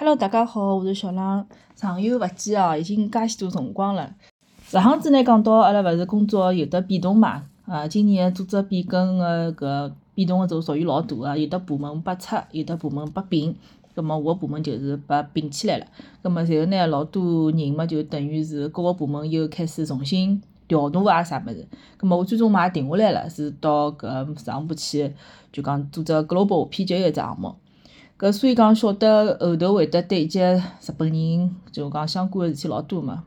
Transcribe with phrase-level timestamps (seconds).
[0.00, 1.46] Hello，大家好，我是小浪。
[1.76, 4.10] 上有勿记哦，已经介许多辰光了。
[4.64, 7.42] 上趟子呢讲到阿拉勿是工作有得变动嘛？
[7.66, 13.54] 啊，今年组织变更个搿变动个都属于老大个，有的部门被拆，有的部门被并。
[13.94, 15.84] 葛末我个部门就是被并起来了。
[16.22, 21.68] 葛末随后呢，老多人嘛就等于是各个部门又开始重新调度啊啥物事。
[21.98, 25.12] 葛末我最终嘛也定下来了，是到搿上部去
[25.52, 27.54] 就讲组织 global 偏就一只项目。
[28.20, 33.24] 搿所以讲晓得后头会得对接日本人，就讲相关个事体老多嘛。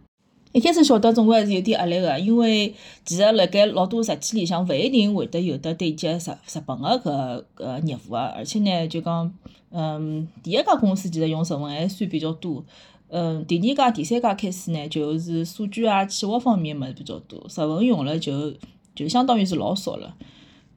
[0.51, 9.33] 一开始晓得总归还是有点压力个，因为其实辣盖老多日期里向勿一定会得有得对接日日本个搿搿业务个，而且呢就讲，
[9.71, 12.63] 嗯，第一家公司其实用日文还算比较多，
[13.07, 18.53] 嗯，第二家、第三家开始呢就是数据啊、企划方面物事比较多，日文用了就
[18.93, 20.13] 就相当于是老少了。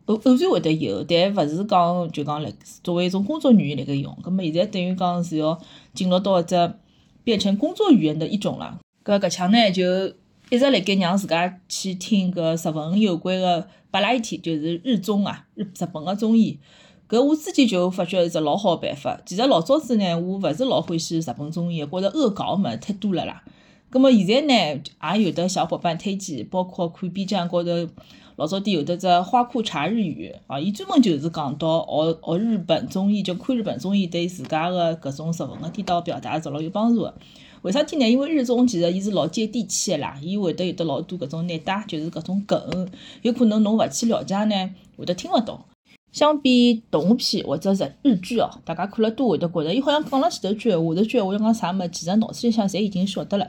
[0.07, 2.49] 偶偶然会得有，但勿是讲就讲辣
[2.83, 4.17] 作为一种工作语言辣盖用。
[4.23, 5.59] 葛末现在等于讲是要
[5.95, 6.73] 进入到一只
[7.25, 8.79] 变成工作语言的一种了。
[9.05, 10.07] 搿搿腔呢就
[10.51, 16.59] 一直辣盖让自家去听搿日文有关个巴拉伊体，就是日综啊，日日本个综艺。
[17.09, 19.21] 搿我之前就发觉是只老好个办法。
[19.27, 23.43] 其实老早子呢，我勿是老欢喜日本综艺，觉着恶搞物事太多了啦。
[23.91, 24.83] 葛末现在呢，
[25.15, 27.71] 也有的小伙伴推荐，包括看 B 站高头。
[28.37, 37.15] 老早底有得只花裤茶日语啊，伊专门就是讲到学学日本综艺，就看日本综艺对自家个搿种日文个地道表达是老有帮助个。
[37.63, 38.07] 为啥体呢？
[38.09, 42.87] 因为日综其实伊是老接地气个啦，伊会得有得老多搿种内搭，就是搿种梗，
[43.23, 45.59] 有可能侬勿去了解呢，会得听勿懂。
[46.13, 53.49] 相比动画片或者日日剧哦，大家看了多会得觉着，伊好像讲了前头句闲话，头句闲话要讲啥物事，其实脑子里向侪已经晓得了。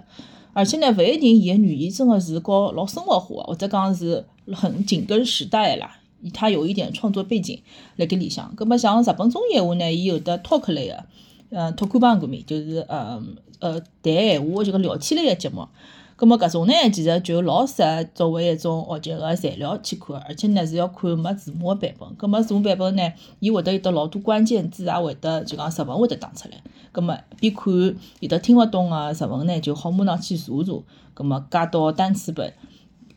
[0.54, 6.00] 而且呢，勿一定伊个语言真个是搞老生活化个，或者讲是很紧跟时代啦。
[6.22, 7.62] 伊它有一点创作背景
[7.98, 8.53] 辣盖里向。
[8.56, 11.03] 葛末像日本综艺话呢，伊有得 talk 类个，
[11.52, 13.22] 嗯，talk 番搿面就是呃
[13.59, 15.68] 呃谈闲话就个聊天类个节目。
[16.16, 22.16] 葛末搿种呢，其实就老适合作为一种学习个材料去看，而且呢是要看没字幕个版本。
[22.16, 26.58] 葛末字幕版本呢，伊会得有得老多关键字，也会得就讲日文会得打出来。
[26.91, 27.72] 葛末边看
[28.19, 30.84] 有得听勿懂个日文呢，就好马上去查查。
[31.14, 32.52] 葛末加到单词本，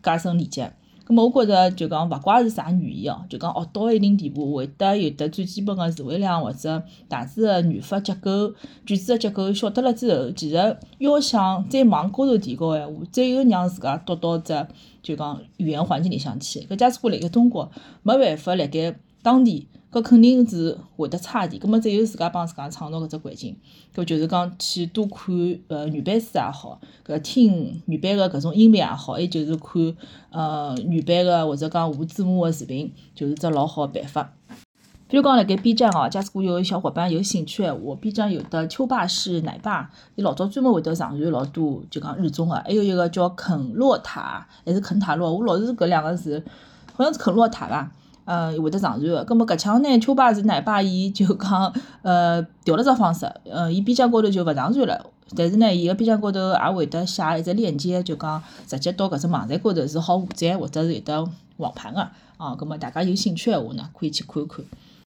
[0.02, 0.70] 加深理解。
[1.10, 8.54] 咁么，我觉着就讲，勿怪是啥语言哦，就讲学到一定地步，会得有得最基本个词汇量或者大致个语法结构、
[8.86, 14.54] 句子个结构晓得了之后，其实要想再往高头提高个闲话，只有让自家读到只
[15.02, 16.60] 就讲语言环境里向去。
[16.60, 17.68] 搿假使我辣盖中国，
[18.04, 19.66] 没办法辣盖当地。
[19.92, 23.56] 搿肯定是会得差点，葛末只有自家帮自家创造搿只环境，
[23.94, 25.34] 搿就是讲去多看
[25.66, 29.96] 呃原版书也好，搿听原版个搿种音频也好，还就是看
[30.30, 34.32] 呃原版个或者讲无字幕个视频，就是只老好个办法。
[35.08, 46.40] 比如讲辣盖 B 站哦，假使果有小伙伴有兴趣闲话，B 站有的秋爸是奶爸，伊老早专门会得上传老多就讲日综个，还有一个叫肯洛塔，还是肯塔洛，我老是搿两个字，
[46.94, 47.90] 好像是肯洛塔伐？
[48.24, 51.72] 呃，会得上传个，葛末搿腔呢，秋爸是奶爸，伊就讲，
[52.02, 62.00] 呃，调了只方式，呃，伊边疆高头就勿上传了，但是呢，伊个边疆高头也会得写一只链接，就讲直接到搿只网站高头是好下载或者是有得网盘个，
[62.36, 64.64] 啊，葛末大家有兴趣闲话呢，可以去看看。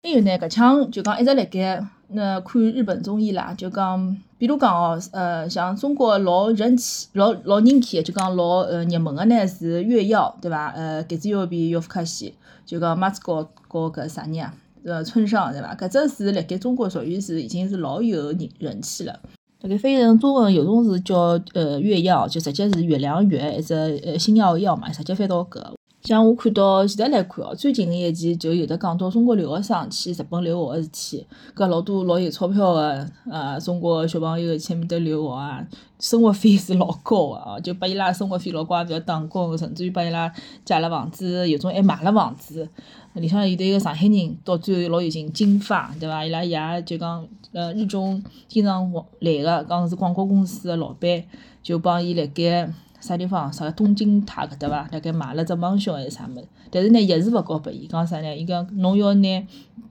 [0.02, 10.68] 还有呢，搿腔就讲一直辣盖那看日本综艺啦，就讲，比如讲哦，呃，像中国老人气、老老人气，就讲老呃热门个呢是月曜，对伐？
[10.70, 14.54] 呃，改子曜比夜夫卡西，就讲马子高高搿啥人啊？
[14.84, 15.74] 呃，村上对伐？
[15.74, 19.20] 搿只是辣盖中国属于是已经是老有人人气了。
[19.60, 25.77] 辣盖翻译成中文有种是叫呃月曜，就直接是月亮月，一只呃星耀耀嘛，直接翻到搿。
[26.08, 35.62] 像我看到现在来看哦，最近个一期就有的讲到中国留学生去日本留学个事体，搿老多老有钞票个呃中国小朋友去埃面搭留学啊，
[36.00, 40.32] 生活费是老高个哦，就拨伊拉生活费老高，也覅打工，甚至于拨伊拉
[40.64, 42.66] 借了房子，有种还买了房子。
[43.12, 46.24] 里向有得一个上海人，到最后老有劲，金发，对伐？
[46.24, 51.22] 伊拉爷就讲呃日中经常来个，讲是广告公司个老板，
[51.62, 52.72] 就帮伊辣盖。
[53.00, 53.52] 啥地方？
[53.52, 54.88] 啥个东京塔搿搭伐？
[54.92, 56.46] 辣盖买了只梦想还是啥物事？
[56.70, 58.36] 但是呢，一时勿交拨伊，讲啥呢？
[58.36, 59.46] 伊讲侬要拿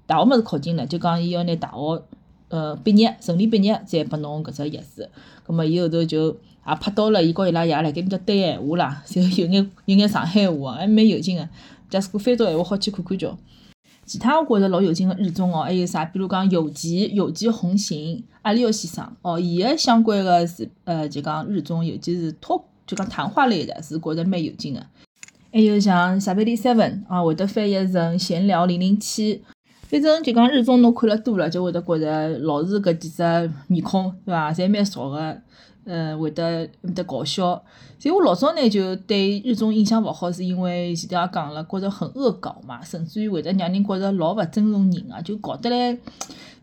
[0.05, 2.03] 大学物事考进了，就讲伊要拿大学
[2.49, 5.07] 呃毕业顺利毕业再拨侬搿只钥匙。
[5.45, 11.47] 葛末伊后头就也拍到了，伊告伊拉爷辣盖面搭对闲话啦，就有眼有眼上海话，还蛮有劲个。
[11.89, 13.37] 假使果翻到闲话，好去看看叫。
[14.05, 16.05] 其他我觉着老有劲个日综哦，还有啥？
[16.05, 22.65] 比如讲有吉有吉红行阿里奥先生哦，伊个相关个是呃就讲日综，尤其是脱。
[22.87, 24.83] 就讲谈话类的，是觉着蛮有劲的。
[25.53, 26.75] 还有像《撒贝利 Seven》
[27.07, 29.35] 啊，会得翻译成《闲聊零零七》。
[29.89, 33.23] 反正就讲日综侬看了多了，就会得觉着老是搿几只
[33.67, 34.51] 面孔，对伐？
[34.51, 35.37] 侪蛮熟个，
[35.85, 37.63] 呃，会得会得搞笑。
[37.97, 45.97] 所以我老早呢就对日综印象勿好，是因为前头也讲了，觉着很恶搞嘛，甚至于会得让人觉着老勿尊重人个，就搞得来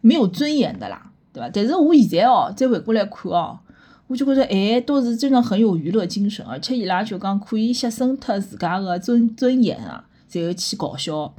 [0.03, 1.49] 没有尊严的啦，对伐？
[1.49, 3.59] 但是我现在哦，再回过来看哦，
[4.07, 11.33] 我就觉着哎，都是真的很有娱乐精神，而且伊拉就讲可以牺牲脱自家个尊尊严啊，然后去搞笑。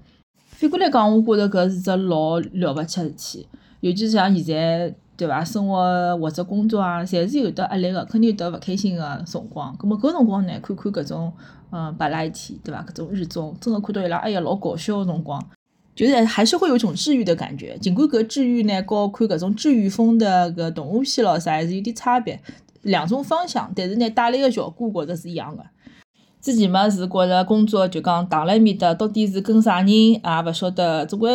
[0.49, 3.47] 反过来讲，我觉着搿是只老了勿起个事体，
[3.81, 5.43] 尤其是像现在，对伐？
[5.43, 9.75] 生活或者工作啊，侪是有得压力个，肯定有得勿开心个辰光。
[9.77, 11.31] 葛末搿辰光呢，看看搿种
[11.71, 12.83] 嗯白拉体，对伐？
[12.83, 15.39] 搿种日综，真个看到伊拉哎呀老搞笑个辰光，
[15.95, 17.77] 就是还是会有一种治愈的感觉。
[17.79, 22.39] 尽管搿治愈呢，和看搿种治愈风的搿动画片咾啥还是有点差别，
[22.81, 25.63] 两种方向，但是呢，带来个效果觉着是一样个。
[26.41, 31.31] 之前嘛是觉着工作就讲躺辣埃面搭，到底是跟啥人也勿晓得，总归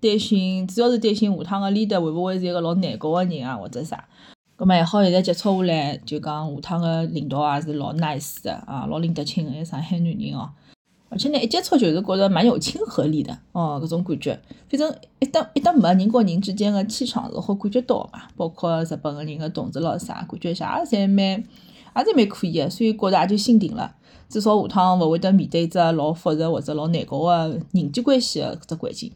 [0.00, 4.02] 担心，主要是担心下趟个 leader 会勿会是一个老难搞个人啊，或者啥。
[4.56, 10.48] 葛末还好现在接触下来，就讲下趟个领导也是老 nice 的啊，老领得清个上海男人哦。
[11.08, 14.38] 而且呢，一接触就是觉着蛮有亲和力的哦，搿种感觉。
[14.68, 23.94] 反正一搭一搭没人和人之间的气场是好感觉到嘛，包括日本个人个同志咾啥，感觉一下也侪蛮也侪蛮可以的，所以觉着也就心定了。
[24.28, 29.12] 至少下趟勿会得面对一只老复杂或者老难搞个人际关系个搿只环境。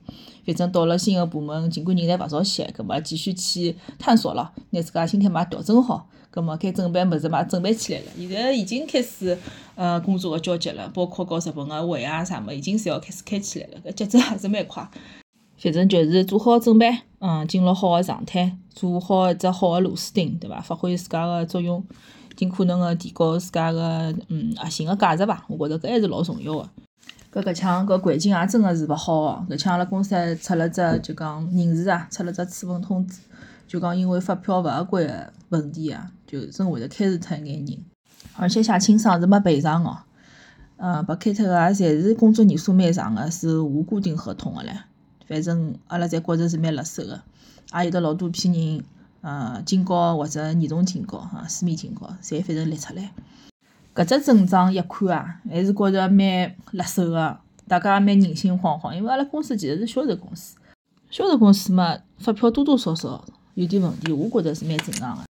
[0.46, 8.06] 反正到了新个部门，尽管人才勿熟悉，葛末继续去探索咯，拿自家心态嘛调整好，葛末该准备物事嘛准备起来了。
[8.16, 9.36] 现在已经开始
[9.74, 14.88] 呃工作个交接了，包括搞日本个会啊啥物，已经侪要开始开起来了，搿节奏还是蛮快。
[15.58, 20.58] 反正就是做好准备，嗯，进入好个状态，做好一只好个螺丝钉，对伐？
[20.60, 21.84] 发挥自家个作用。
[22.36, 26.68] 尽可能个提高自家个嗯核心个价值吧，我觉着搿还是老重要个。
[27.32, 29.46] 搿搿腔搿环境也真个是勿好哦。
[29.50, 33.18] 搿腔阿拉公司还出了只就讲人事啊，出了只处分通知，
[33.68, 37.78] 就讲因为发票勿合规个问题啊，就真会得开除脱一眼人。
[38.36, 39.98] 而且写清爽是没赔偿哦，
[40.76, 44.76] 嗯，被开脱个也侪是工作年数蛮长个，是无固定合同个唻。
[45.28, 47.20] 反正阿拉侪觉着是蛮辣手个，
[47.74, 48.84] 也有得老多批人。
[49.22, 53.12] 呃，警告或者严重警告，哈，书面警告，侪反正列出来。
[53.94, 57.36] 搿只症状一看啊，还是觉着蛮辣手个，
[57.68, 58.94] 大家也蛮人心惶惶。
[58.94, 60.56] 因为阿拉公司其实是销售公司，
[61.10, 63.22] 销售公司嘛，发票多多少少
[63.54, 65.24] 有点问题，我觉着是蛮正常个。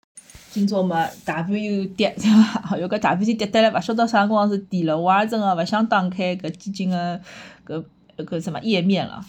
[0.51, 2.75] 今朝嘛，大盘又跌，对伐？
[2.75, 7.21] 哎哟，搿大盘就跌得来，勿晓得啥辰光是跌了，我也真个勿想打开搿基金个
[7.65, 7.85] 搿
[8.17, 9.25] 搿什么页面了。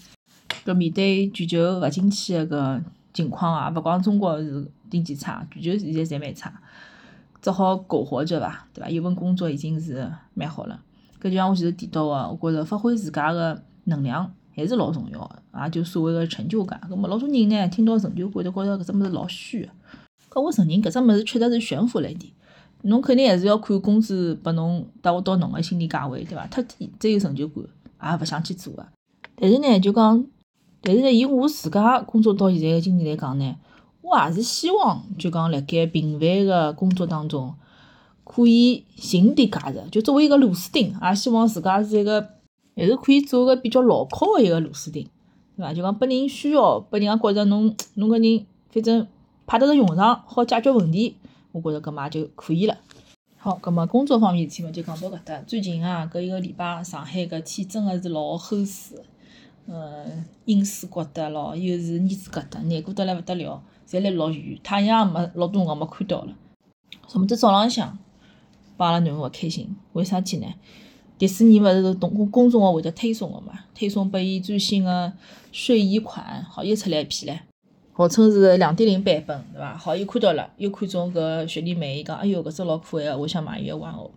[0.66, 2.82] 搿面对全球勿景气个搿。
[3.18, 6.54] 情况啊，勿光中国是经济差，全球现在侪蛮差，
[7.42, 8.88] 只好苟活着伐，对伐？
[8.92, 10.80] 有份工作已经是蛮好了。
[11.20, 16.80] 搿就像我前头提到个，我觉着发挥自家个能量还是老重要个，也就所谓个成就感。
[16.88, 19.70] 搿么老多人呢，听到成就感都觉着搿只物事老虚个。
[20.30, 22.32] 搿我承认搿只物事确实是悬浮了一点。
[22.84, 26.46] 侬肯定还是要看工资拨侬达到侬个心理价位，对伐？
[26.46, 27.64] 太低再有成就感，
[28.12, 28.86] 也勿想去做个。
[29.36, 30.24] 但是呢，就讲。
[30.88, 33.56] 但是呢，以我自家工作到现在个经历来讲呢，
[34.02, 37.54] 我也是希望就讲辣盖平凡个工作当中，
[38.24, 42.26] 可以寻点价值，就作为一个螺丝钉，也希望自家是一个
[42.74, 45.06] 还是可以做个比较牢靠个一个螺丝钉，
[45.58, 45.74] 对伐？
[45.74, 49.06] 就讲拨人需要，拨人家觉着侬侬个人反正
[49.46, 51.18] 派得着用场，好解决问题，
[51.52, 52.78] 我觉着搿嘛就可以了。
[53.36, 55.38] 好，葛末工作方面事体嘛就讲到搿搭。
[55.42, 59.04] 最近啊，搿一个礼拜上海搿天真个是老齁死。
[59.68, 66.34] 嗯，阴湿觉得咯，又是腻子疙瘩，难过得来勿得了，侪来落雨，太阳也没老多辰光没看到了。
[67.08, 67.98] 什么子早浪向
[68.78, 70.48] 帮阿拉囡恩勿开心，为啥体呢？
[71.18, 75.12] 迪士尼勿是通过公众号会得推送个嘛，推送拨伊最新个
[75.52, 77.38] 睡衣款，好又出来一批唻，
[77.92, 79.76] 号称是两点零版本，对伐？
[79.76, 84.12] 好又看到了，又看中搿雪莉梅，伊讲哎哟搿只老可爱个，我想买伊个玩偶。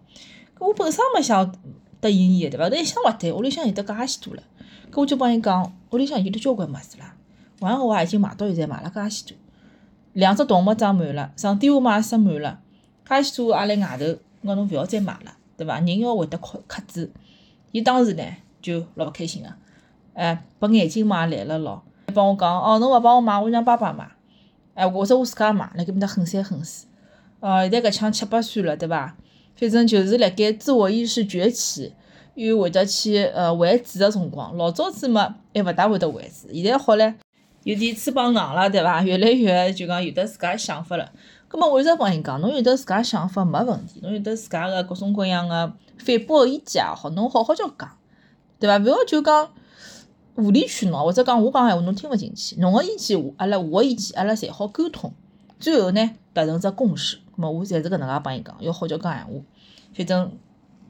[0.59, 1.53] 搿我本身没想
[2.01, 2.69] 答应伊个，对伐？
[2.69, 4.43] 但一想勿对，屋里向有得介许多了。
[4.91, 7.15] 搿我就帮伊讲，屋里向有得交关物事啦，
[7.61, 9.37] 玩偶也已经买到现在买了介许多，
[10.15, 12.61] 两只动物装满了，床垫我嘛也塞满了，
[13.09, 14.05] 介许多也辣外头，
[14.43, 15.79] 我讲侬勿要再买了，对伐？
[15.81, 17.11] 人要会得克克制。
[17.73, 18.25] 伊当时呢
[18.61, 19.49] 就老勿开心个，
[20.15, 21.83] 哎，拨眼镜嘛来了咯，
[22.13, 24.11] 帮我讲，哦，侬勿帮我买，我让爸爸买，
[24.75, 26.87] 哎，或者我自家买，辣搿面搭狠三狠四，
[27.39, 29.17] 呃，现在搿腔七八岁了，对伐？
[29.55, 31.93] 反正就是辣盖自我意识崛起。
[32.47, 37.15] 又会得去呃还嘴个辰光，老早子嘛还勿大会得还嘴，现在好唻，
[37.65, 39.03] 有点翅膀硬了，对伐？
[39.03, 41.13] 越来越就讲有得自家想法了。
[41.49, 47.91] 葛末我一直帮伊讲，侬有得自家想法没问题，侬有得自家个各种各样个反驳个意见也好，侬好好叫讲，
[48.59, 48.79] 对伐？
[48.79, 49.51] 勿要就讲
[50.37, 55.13] 无理取闹，或者讲我讲闲话侬听勿进去，侬个意见阿拉我个意见阿拉侪好沟通，
[55.59, 57.19] 最后呢达成只共识。
[57.37, 59.33] 咾么我侪是搿能介帮伊讲，要好叫讲闲话。
[59.93, 60.33] 反正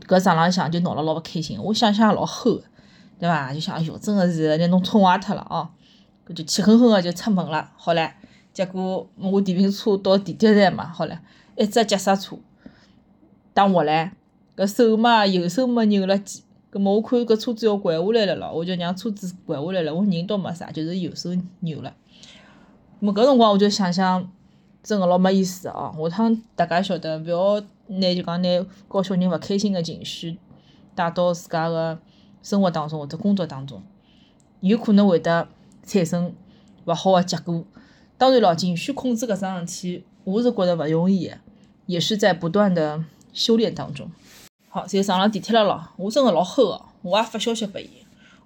[0.07, 2.65] 搿场浪向就闹了老勿开心，我想想也老齁个，
[3.19, 3.53] 对伐？
[3.53, 5.69] 就想哎哟，真个是拿侬宠坏脱了哦。
[6.27, 7.71] 搿就气哼哼个就出门了。
[7.77, 8.11] 好唻，
[8.53, 11.19] 结果我电瓶车到地铁站嘛，好唻，
[11.57, 12.37] 一只急刹车，
[13.53, 14.11] 打滑唻，
[14.57, 16.45] 搿手嘛右手没扭了记。
[16.71, 19.93] 葛末我看搿车子要拐下来了咯，我就让车子拐下来了。
[19.93, 21.31] 我人倒没啥，就是右手
[21.61, 21.93] 扭了。
[23.01, 24.31] 么搿辰光我就想想，
[24.83, 25.95] 真个老没意思哦。
[26.11, 30.39] 下趟大家晓得，勿要拿就讲拿教小人勿开心个情绪
[30.95, 31.99] 带到自家个
[32.43, 33.83] 生活当中或者工作当中，
[34.61, 35.49] 有可能会得
[35.85, 36.33] 产生
[36.87, 37.65] 勿好个结果。
[38.17, 41.37] 当然咯，情绪控制搿桩事体，我是觉着勿容易个，
[41.87, 44.11] 也是在不断的修炼当中。
[44.69, 47.89] 好，侪上了地铁了咯，我真个老齁个，我也发消息拨伊，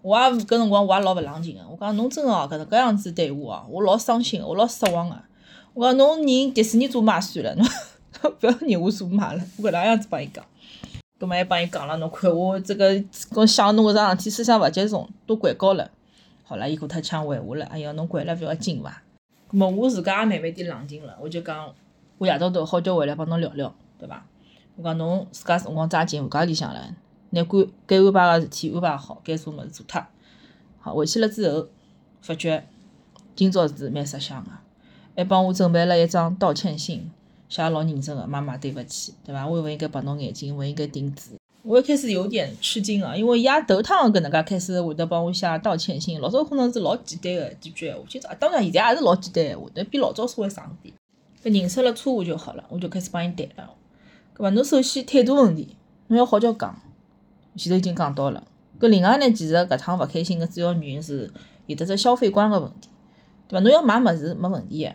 [0.02, 5.16] 我也搿辰光我也老勿冷静个，我讲侬真个哦搿能介样子对我哦，我老伤心个，我老失望个。
[5.74, 7.66] 我讲侬认迪士尼做妈算了，侬
[8.22, 10.44] 勿要认我做妈了，我搿能样子帮伊讲。
[11.18, 13.02] 葛末还帮伊讲了，侬看我这个
[13.32, 15.90] 跟想侬搿桩事体思想勿集中，都管教了。
[16.44, 19.02] 好了，伊过脱腔回话了，哎呀，侬掼了勿要紧伐？
[19.48, 21.74] 葛末我自家也慢慢点冷静了，我就讲，
[22.18, 24.24] 我夜到头好叫回来帮侬聊聊，对伐？
[24.76, 26.94] 我讲侬自家辰光抓紧，自家里向了，
[27.30, 30.00] 拿该该安排个事体安排好，该做物事做脱。
[30.78, 31.66] 好，回去了之后，
[32.20, 32.64] 发觉
[33.34, 34.50] 今朝是蛮识相个，
[35.16, 37.10] 还帮我准备了一张道歉信，
[37.48, 39.46] 写老认真个，妈妈对勿起，对伐？
[39.46, 41.38] 我勿应该白侬眼睛，勿应该顶嘴。
[41.62, 50.94] 我一开始有点吃惊啊，因为伊也头趟搿能介开始会得帮我写道歉信，老早可能是老简单个几句闲话，今朝当然现在也是老简单闲话，但比老早稍微长点。
[51.42, 53.70] 搿认出了错误就好了，我就开始帮伊谈了。
[54.36, 55.76] 搿么侬首先态度问题，
[56.08, 56.76] 侬要好叫讲，
[57.56, 58.42] 前头已经讲到了。
[58.80, 61.30] 搿另外呢，其实搿趟勿开心个主要原因是
[61.66, 62.88] 有得只消费观个问题，
[63.48, 63.62] 对伐？
[63.62, 64.92] 侬要买物事没问题个，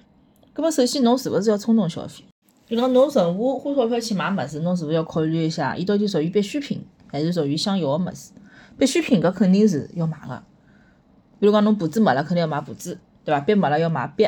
[0.56, 2.24] 搿么首先侬是勿是要冲动消费？
[2.68, 8.32] 就讲侬任何花钞票去买物事，侬是勿是要考虑一下，伊到底属于必需品还是属于想要个物事？
[8.78, 10.44] 必需品搿肯定是要买个，
[11.40, 13.42] 比如讲侬簿子没了，肯定要买簿子，对伐？
[13.42, 14.28] 笔没了要买笔，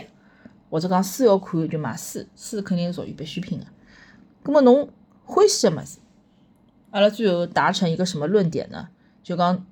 [0.70, 3.66] 或者讲书要看就买书，书肯定是属于必需品个。
[4.44, 4.90] 搿么侬？
[5.24, 6.00] 欢喜个物事，
[6.90, 8.90] 阿拉最后达成一个什么论点呢？
[9.24, 9.66] 就讲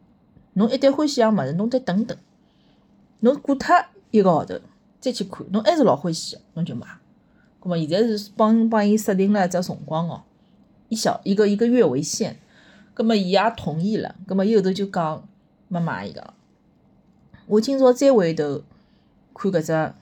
[0.54, 2.18] 侬一旦欢喜样物事，侬得等等，
[3.20, 3.76] 侬过脱
[4.12, 4.56] 一个号头
[5.00, 6.86] 再去看，侬还是老欢喜个，侬就买。
[7.62, 10.24] 咾么现在是帮帮伊设定了一只辰光哦，
[10.88, 12.38] 一小一个一个月为限。
[12.96, 14.16] 咾么伊也同意了。
[14.28, 15.26] 咾么伊后头就讲
[15.68, 16.34] 没买伊个。
[17.48, 18.62] 我今朝再回头
[19.34, 19.94] 看搿只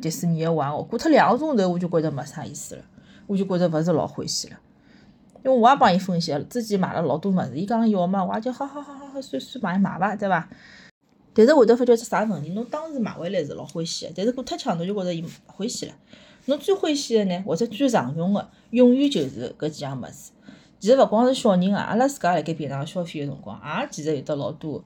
[0.00, 2.82] 迪士尼个玩偶，过脱两个钟头我就觉着没啥意思了，
[3.26, 4.56] 我就觉着勿是老欢喜了。
[5.44, 10.48] 因为我也帮伊分析了，之前买了老多物事，伊讲要嘛，我也就好好好好好算算买买伐，对伐？
[11.36, 12.48] 但是会得发觉只啥问题？
[12.50, 15.92] 侬当时买回来是老欢喜个，但是过脱枪侬就觉着伊勿欢喜了。
[16.46, 20.30] 侬最欢喜个呢，或者最常用个，永远就是搿几样物事。
[20.78, 24.82] 其实勿光是小人啊，阿拉自家辣盖平常消费个辰光，也其实有得老多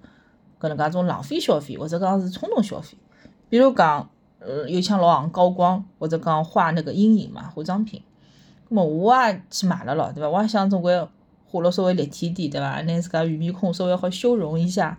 [0.59, 2.97] 搿能介种浪费消费，或者讲是冲动消费。
[3.49, 8.03] 比如讲，呃，有像老行高光，或者讲画那个阴影嘛，化妆品。
[8.69, 10.29] 么我也去买了咯，对伐？
[10.29, 11.07] 我也想总归
[11.45, 12.81] 画了稍微立体点，对伐？
[12.83, 14.99] 拿自家圆面孔稍微好修容一下。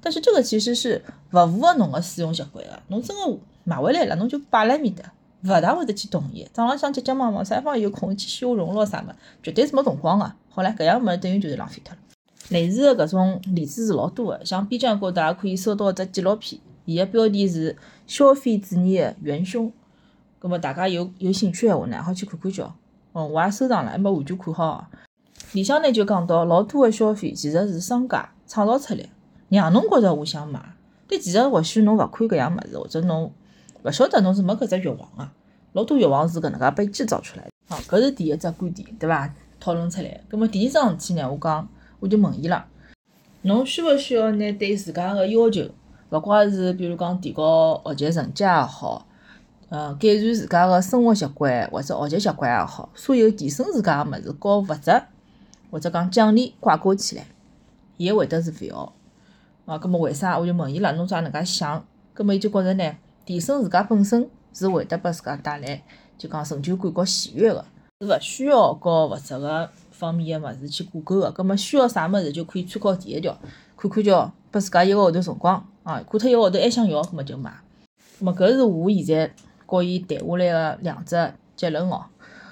[0.00, 1.02] 但是这个其实是
[1.32, 2.82] 勿符合侬个使用习惯个。
[2.88, 5.12] 侬真个买回来了，侬就摆辣面搭，
[5.44, 6.46] 勿大会得去动伊。
[6.52, 9.14] 早浪向急急忙忙，啥地方有空去修容咯啥么？
[9.42, 10.32] 绝对是没辰光个。
[10.48, 11.98] 好唻，搿样物事等于就是浪费脱了。
[12.48, 17.72] 类似个搿种例子是老多个，像 B 站高头也可以搜到一只纪录片，伊个标题是
[18.06, 19.66] 《消费主义个元凶》。
[20.38, 22.74] 葛末大家有有兴趣个话呢，好去看看叫。
[23.12, 24.88] 哦，我也收藏了，还没完全看好。
[25.52, 29.04] 里向呢就讲到，老多个消费其实是商家创造出来，
[29.58, 30.60] 让侬觉着我想买。
[31.08, 33.32] 但其实或许侬勿看搿样物事，或者侬
[33.82, 35.28] 勿晓得侬是没搿只欲望个。
[35.72, 37.50] 老多欲望是搿能介被制造出来的。
[37.68, 39.32] 好，搿是第一只观点，对伐？
[39.58, 40.20] 讨论出来。
[40.28, 42.64] 葛末第二桩事体呢，我讲，我就问伊了，
[43.42, 45.68] 侬需勿需要拿对自家个要求，
[46.10, 49.06] 勿怪是比如讲提高学习成绩也好。
[49.68, 55.02] 呃，改善自家个生活习惯或者学习习惯也好，所有提升自家个物事，和物质
[55.70, 57.26] 或者讲奖励挂钩起来，
[57.96, 58.92] 伊会得是勿要。
[59.66, 60.38] 啊，葛末为啥？
[60.38, 61.84] 我就问伊了，侬咋能介想？
[62.14, 65.82] 葛末伊就觉着呢，提升自家本身是会得拨自家带来
[66.18, 67.64] 就讲成就感和喜悦个，
[68.00, 71.30] 是勿需要和物质个方面个物事去挂钩个。
[71.30, 73.38] 葛末需要啥物事就可以参考第一条，
[73.76, 77.52] 看看叫拨自家一个号头辰光啊，过脱一个号头还想要，葛末就买。
[78.18, 79.32] 葛末搿是我现在。
[79.70, 82.04] 和伊谈下来个两只结论哦，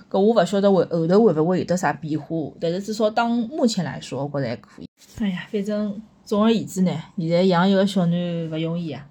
[0.08, 2.26] 搿我勿晓得会后头会勿会有得啥变化，
[2.60, 4.88] 但是至少当目前来说，我觉着还可以。
[5.18, 9.06] 哎呀，反正总而言之呢，现在养一个小囡勿容易啊！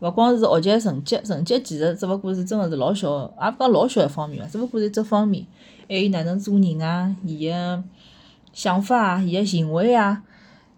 [0.00, 5.46] 勿光是学习成绩，成绩其实只勿过是真个是老小，也勿讲老小一方面伐，只勿过是只方面。
[5.88, 7.84] 还有哪能做人啊，伊个
[8.52, 10.24] 想法啊，伊个行为啊，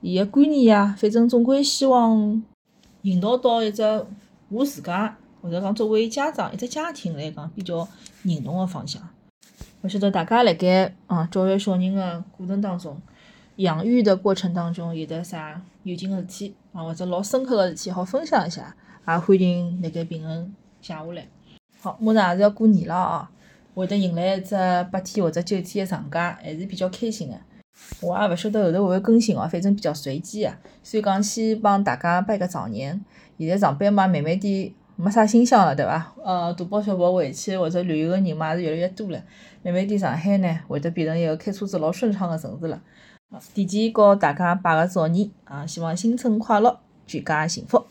[0.03, 2.43] 伊个观念啊，反正总归希望
[3.01, 3.83] 引导到一只
[4.51, 7.89] 我自家或者讲作为家长一只家庭来讲比较
[8.25, 9.01] 认同个方向。
[9.81, 13.01] 勿晓得大家辣盖啊教育小人个过程当中，
[13.59, 18.73] 养育的过程当中有得啥有劲个事体啊，或者老深刻个事体好分享一下，
[19.07, 21.27] 也欢迎辣盖评论写下来。
[21.81, 23.31] 好，马上也是要过年了啊！
[23.75, 24.55] 会得迎来一只
[24.93, 27.37] 八天或者九天的长假，还是比较开心的。
[28.01, 30.57] 我也勿晓得后头会勿会更新哦，反正比较随机啊。
[30.85, 33.05] 所以讲先帮大家拜个早年。
[33.39, 36.13] 现在上班嘛，慢慢点没啥新乡了，对伐？
[36.23, 39.21] 呃，大包小包回去或者旅游个人嘛，也是越来越多了。
[39.65, 42.81] 慢慢点上海呢，会得变成一个开车子老顺畅个城市了。
[43.55, 47.87] 提前告大家拜个早年啊，希望新春快乐，全家幸福，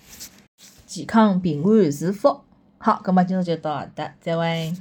[0.85, 2.41] 健康平安是福。
[2.79, 4.73] 好，那么今天就到这，再会。